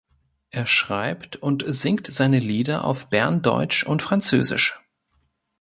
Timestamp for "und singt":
1.35-2.07